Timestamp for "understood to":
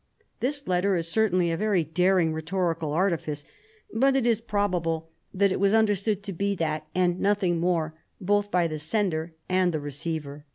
6.15-6.33